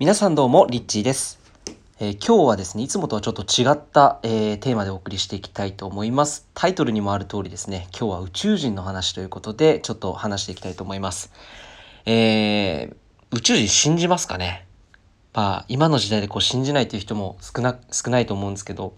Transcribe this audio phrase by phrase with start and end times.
[0.00, 1.38] 皆さんどうも、リッチーです。
[2.00, 6.48] えー今日はですね、いつもとはちょっと違った、えーテーマでお送りしていきたいと思います。
[6.52, 11.30] タイトルにもある通りですね、今日は宇宙人の話ということで、ちょっと話していきたいと思います。
[12.06, 12.96] えー
[13.30, 14.66] 宇宙人信じますかね？
[15.32, 18.94] まあ、今の時代でこう信じないという人も少な、少ないと思うんですけど、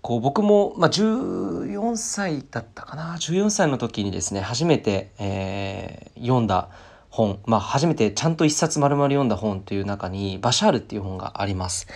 [0.00, 6.68] こう僕も、まあ、14歳だったかな？14歳の時にですね初めて、えー読んだ
[7.14, 11.86] 本、まあ、初めてちゃんと一冊丸々読んだ本という中に「バシャール」っていう本があります。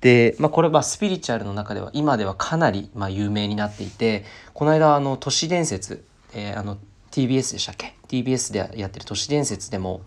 [0.00, 4.24] で、まあ、これはスピリチュアルの中では今ではかなり、まあ、有名になっていて
[4.54, 6.78] この間あの都市伝説、えーあの
[7.10, 10.00] TBS でしたっけ？TBS でやってる都市伝説でも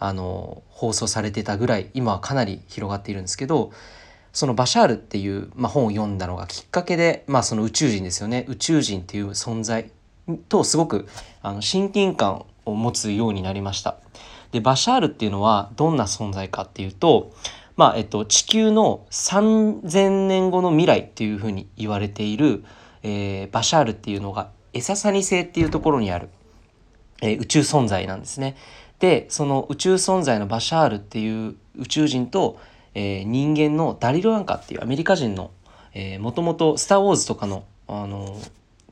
[0.00, 3.70] あの放送されてたぐらい今はかなり広がっているんですけど
[4.32, 9.90] そのバシャールっていう、まあ、本を読んだのがきっかけで、まあ、その宇宙人ですよね宇宙人っていう存在
[10.36, 11.08] とすごく
[11.42, 13.96] あの親近感を持つようになりました。
[14.52, 17.32] でバシャールっていうのはどんな存在かっていうと、
[17.76, 22.64] まあえっと、地球の3,000年後の未来っていうふうに言われている、
[23.02, 26.28] えーバシャールっていうのがエササニ星っていうところにある、
[27.22, 28.56] えー宇宙存在なんですね。
[28.98, 32.58] でその宇宙存在のバシャールっていう宇宙人と、
[32.94, 35.50] えー人間のダリル・アンカっていうアメリカ人の
[36.20, 38.36] もともと「スター・ウォーズ」とかの、あの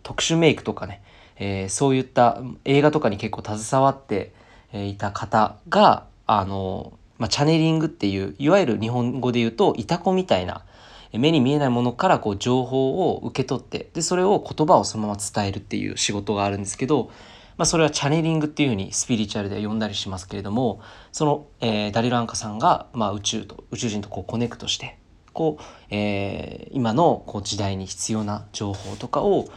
[0.02, 1.02] 特殊メイクとかね、
[1.36, 4.32] えーそういった映画とかに結構携わって
[4.72, 10.64] いた方があの、まあ、チャネリングっていういわゆる日本語で言うとイタコみたいな
[11.12, 17.10] 目に見えないものからこう情報を受け取ってでそれを言葉をそのまま伝えるっていう仕事があるんですけど、
[17.56, 20.80] まあ、それはチャネリングっていうふうにスピリチュアルで呼んだりしますけれども
[21.12, 24.98] その、えーダリル・アンカさんが、まあ、宇宙と宇宙人とこうコネクトして
[25.32, 29.48] こう、えー今のこう時代に必要な情報とかを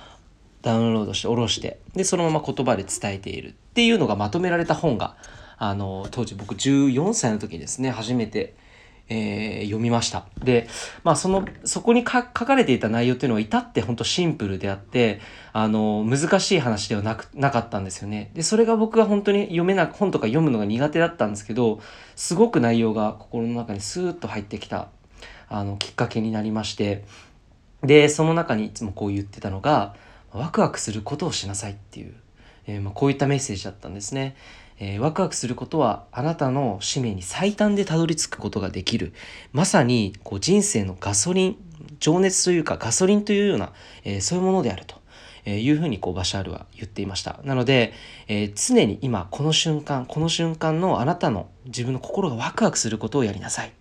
[0.62, 5.16] ダウンロードして下ろしてでそのまま言葉で伝えているっていうのがまとめられた本が
[5.58, 8.56] あの当時僕14歳の時にですね初めて、
[9.10, 10.26] えー読みました。
[10.44, 10.68] で
[11.04, 15.20] まあそのそこに書かれていた内容っていうのは至って本当シンプルであって
[15.52, 18.32] あの難しい話ではなくなかったんですよね。
[18.34, 21.82] でそれが僕が本当に読めな本とか読むのが苦手だったんですけど
[22.16, 24.90] すごく内容が心の中にスーッと入ってきた
[25.50, 27.04] あのきっかけになりまして
[27.84, 29.96] でその中にいつもこう言ってたのが
[30.34, 32.14] ワクワクすることをしなさいっていう、
[32.68, 34.36] えーまあ、こういったメッセージだったんですね、
[34.80, 39.14] えーワクワクすることはあなたの使命に最短でたどり着くことができる。
[39.52, 41.58] まさにこう人生のガソリン
[42.00, 43.74] 情熱というかガソリンというような、
[44.04, 44.96] えーそういうものであると
[45.46, 47.40] えいうふうにこうバシャールは言っていました。
[47.44, 47.94] なので、
[48.28, 53.74] えー常に今この瞬間この瞬間のあなたの自分の心がワクワクすることをやりなさい。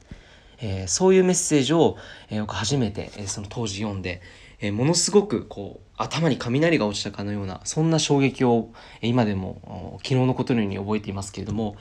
[0.61, 1.97] えそういうメッセージを、
[2.31, 4.21] えー僕初めて、えその当時読んで、
[4.61, 8.71] えものすごくこう頭に雷が落ちたかのようなそんな衝撃を、
[9.03, 11.77] 今でも昨日のことのように覚えていますけれども。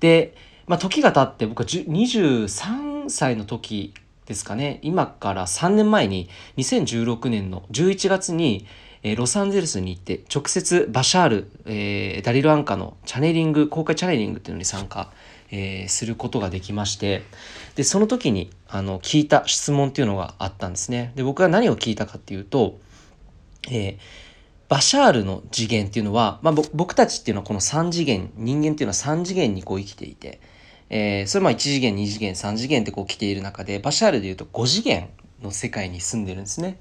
[0.00, 0.34] で、
[0.66, 3.94] まあ、時が経って僕は23歳の時
[4.26, 4.80] ですかね。
[4.82, 8.66] 今から3年前に2016年の11月に、
[9.02, 15.12] えロサンゼルスに行って直接バシャール、えーダリル・アンカのチャネリング公開チャネリングっていうのに参加、
[15.50, 17.22] えーすることができまして。
[17.76, 21.12] でその時にあの聞いた質問っていうのがあったんですね。
[21.16, 22.78] で僕が何を聞いたかっていうと、
[23.70, 24.24] えー
[24.66, 30.40] バシャールの次元っていうのは、まあ、僕たちっていうのはこの3次元人間っていうのは3次元にこう生きていて、
[30.88, 35.10] えーそれまあ1次元2次元3次元ってこう来ている中でバシャールでいうと5次元
[35.42, 36.80] の世界に住んでるんですね。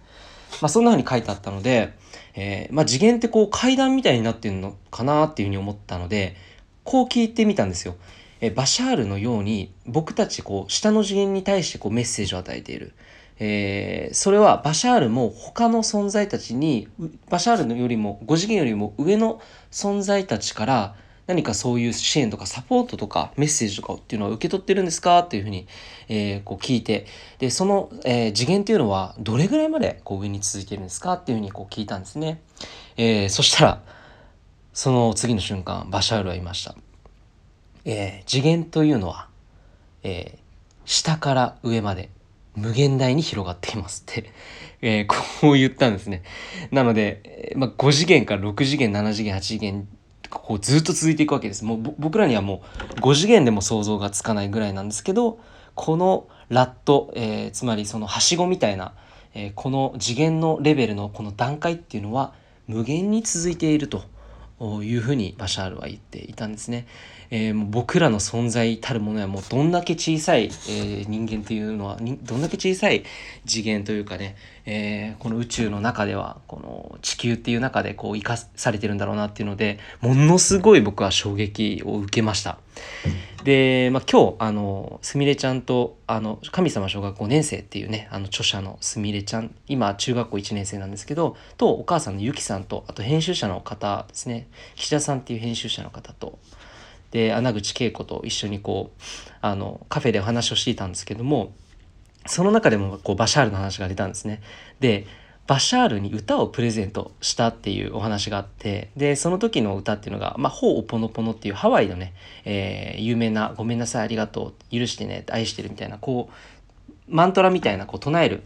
[0.62, 1.94] まあ、そんな風に書いてあったので、
[2.36, 6.36] えーまあ、次元ってこう階段みたいになってるのかなっていうふうに思ったので
[6.84, 7.96] こう聞いてみたんですよ。
[8.40, 12.94] えバシャールのように僕たちこう下の次元に対してこうメッセージを与えている。
[13.46, 16.88] えーそれはバシャールも他の存在たちに
[17.30, 20.96] バシャールよりも5次元よりも上の存在たちから
[21.28, 25.68] 何かそういう支援とかサポートとかメッセージとかっていうのは受け取ってるんですかっていうふうに、
[26.08, 27.06] えーこう聞いて
[27.40, 32.40] でその、えー次元っていうのはどれぐらいまでこう上に続いてるんですかっていうふうにこう聞いたんですね、
[32.96, 33.82] えーそしたら
[34.74, 36.76] その次の瞬間バシャールは言いました、
[37.84, 39.28] えー次元というのは、
[40.04, 40.44] えー
[40.86, 42.10] 下から上まで。
[42.56, 44.32] 無限大に広がっていますって、
[44.82, 46.24] えーこう言ったんですね。
[46.72, 49.88] なので、まあ、5次元から6次元、7次元、8次元、
[50.30, 51.66] こうずっと続いていくわけです。
[51.66, 52.64] もう僕らにはも
[52.98, 55.40] う5次元でも想像がつかないぐらいなんですけど、
[55.76, 58.94] このラット、えーつまりそのはしごみたいな、
[59.34, 62.34] えーこの次元のレベルのこの段階っていうのは
[62.68, 64.04] 無限に続いていると
[64.84, 66.88] いうふうにバシャールは言っていたんですね。
[67.36, 73.04] えー、もう僕らの存在たるものはもうどんだけ小さい、えー、人間というのはどんだけ小さい
[73.44, 74.36] 次元というかね、
[74.68, 82.60] えー、この宇宙の中ではこの地球っていう中でこう生かされてるんだろうなっていうのでものすごい僕は衝撃を受けました。
[83.44, 96.40] で、まあ、今日あのすみれちゃんとあの神様小学5年生っていうねあの著者のすみれちゃん今中学校1年生なんですけどとお母さんのゆきさんとあと編集者の方ですね岸田さんっていう編集者の方と
[97.14, 99.02] で穴口恵子と一緒にこう
[99.40, 101.54] あのカフェでお話をしていたんですけども
[102.26, 104.42] その中でもこうバシャールの話が出たんですね。
[104.80, 105.06] で
[105.46, 112.14] バシャールに歌をプレゼントしたっていうお話があってでその時の歌っていうのが「まあ、ほうおぽのぽの」っていうハワイのね、
[112.46, 118.44] えー、有名な「ごめんなさいありがとう許してね愛してる」みたいなこうマントラみたいなこう唱える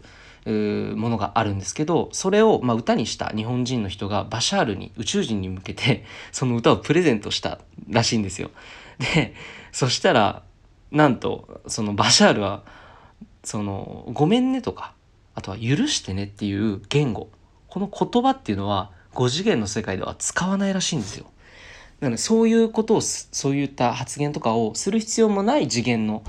[0.50, 7.58] ものがあるんですけどそれをま歌にした日本人の人がバシャールに宇宙人に向けて その歌をプレゼントした
[7.88, 8.50] らしいんですよ。
[9.14, 9.34] で
[9.72, 10.42] そしたら
[10.90, 12.62] なんとそのバシャールは
[13.44, 14.94] その「ごめんね」とか
[15.34, 17.30] あとは「許してね」っていう言語
[17.68, 21.26] この言葉っていうのは5次元の世界では使わないらしいんですよ。
[22.00, 26.22] なのでそういうことをそういった発言とかをする必要もない次元の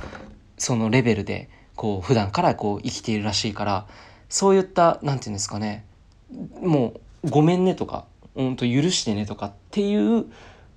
[0.58, 3.88] そのレベルでこう普段からこう生きているらしいから
[4.30, 5.86] そういった何て言うんですかね
[6.62, 6.94] も
[7.24, 8.06] う「ごめんね」とか
[8.36, 10.26] 「うんと許してね」とかっていう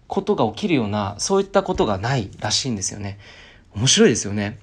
[0.08, 3.19] ことが起きるようなそういったことがないらしいんですよね。
[3.75, 4.58] 面白いですよね。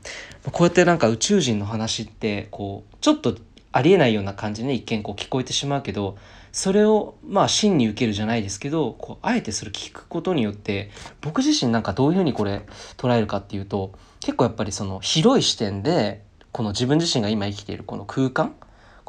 [0.52, 3.36] こうやってなんか宇宙人の話ってこうちょっと
[3.72, 6.18] ありえないような感じでね一見こう聞こえてしまうけど
[6.52, 10.90] それをまあ真に受けるじゃないですけどこうあえてそれ聞くことによって
[11.22, 12.66] 僕自身なんかどういうふうにこれ
[12.98, 18.56] 捉えるかっていうと結構やっぱりその広い視点でこの自分自身が今生きているこの空間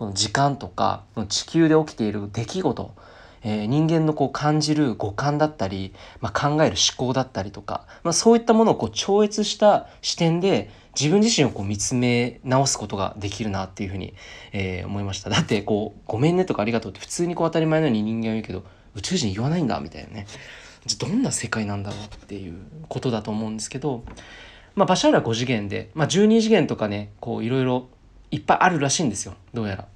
[0.01, 2.95] この時間とか地球で起きている出来事、
[3.43, 5.93] えー、人間のこう感じる五感だったり、
[6.23, 14.15] まあ、考える思考だったりとか、まあ、そういったものをこう超越した視点で自分自身をこう見つめ直すことができるなっていうふうに、
[14.53, 15.29] えー、思いました。
[15.29, 18.65] だってこう「ごめんね」とか「ありがとう」って普通にこう当たり前のように人間は言うけど
[18.95, 20.27] 宇宙人言わないんだみたいなね。
[20.87, 22.55] じゃどんな世界なんだろうっていう
[22.89, 24.03] ことだと思うんですけど
[24.75, 27.91] まあ、バシャールは5次元で、まあ、12次元とかねこういろいろ
[28.31, 29.89] いっぱいあるらしいんですよどうやら。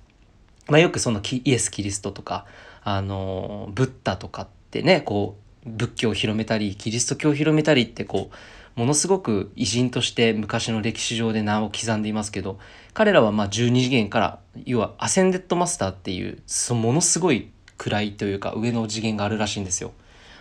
[0.66, 2.46] まあ、よくそのイエス・キリストとか
[2.82, 5.36] あのブッダとかってねこ
[5.66, 8.31] う仏教を広めたりキリスト教を広めたりってこ
[8.76, 12.58] うものすごく偉人として昔の歴史上で名を刻んでいますけど
[12.92, 19.92] 彼らはまあ12次元から要はアセンデッドマスターっていうそものすごい位というか上の次元があるらしいんですよ。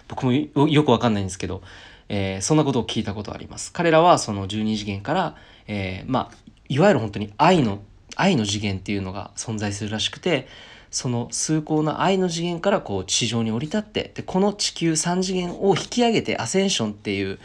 [0.07, 1.62] 僕もよくわかんないんですけど
[2.10, 3.72] えー、そんなことを聞いたことあります。
[3.72, 5.36] 彼らはその12次元から、
[5.68, 6.38] えー、まあ、
[6.74, 7.81] いわゆる本当に愛の、
[8.16, 10.48] 愛の次元っていうのが存在するらしくて、
[10.90, 17.40] その崇高な愛の次元からこう地上に降り立って、で、この地球3次元を引き上げてアセンションっていう、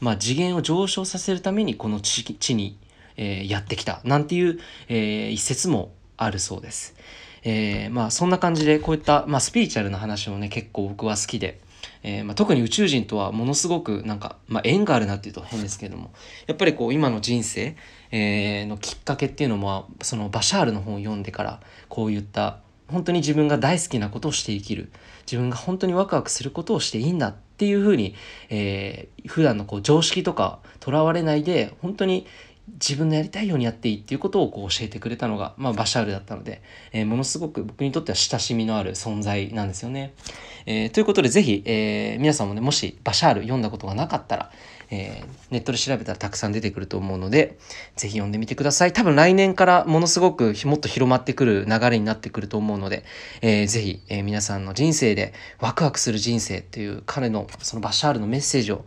[0.00, 2.78] まあ、次元を上昇させるためにこの地地に、
[3.16, 6.94] えー、やってきたなんていう、えー、一説もあるそうです。
[7.42, 11.60] えー、まあそんな感じでこういった、まあ、スピリチュアルな話もね結構僕は好きで、
[12.02, 16.12] えー、まあ、特に宇宙人とはものすごくなんか、まあ、縁があるなっていうと変ですけれども
[16.46, 17.76] やっぱりこう今の人生、
[18.10, 24.90] えー、のきっかけっていうのもそのバシャールの本を読んでからこういった本当に自分が大好きなことをして生きる
[25.26, 28.14] 自分が本当にワクワクすることをしていいんだっていうふうに、
[28.48, 32.26] えー、普段のこう常識とかとらわれないで本当に
[32.74, 40.14] 自分のやりたいようにやっていいっていうことをこう教えてくれたのが、まあ、バシャールだったので、えー、ものすごく僕にとっては親しみのある存在なんですよね。
[40.70, 44.50] えー、ということでぜひ、えー、皆さんもねもしバシャール読んだことがなかったら、
[44.90, 47.58] えネットで調べたらたくさん出てくると思うので
[47.96, 48.92] ぜひ読んでみてください。
[48.92, 53.04] 多分来年からものすごくもっと広まってくる流れになってくると思うので、
[53.40, 58.84] えー、ぜひ、え皆さんの人生でワクワクする人生っていう彼のそのバシャールのメッセージを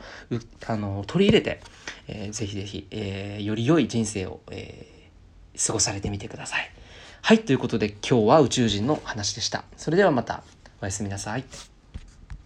[0.67, 1.61] あの取り入れて
[2.07, 6.71] えー、ぜひぜひ、え、より良い人生を、えー、過ごされてみてください。
[7.21, 9.63] はい、ということで今日は宇宙人の話でした。
[9.77, 10.43] それではまた
[10.81, 11.70] おやすみなさい。